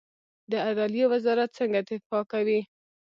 د 0.51 0.53
عدلیې 0.67 1.05
وزارت 1.13 1.49
څنګه 1.59 1.79
دفاع 1.87 2.23
کوي؟ 2.31 2.59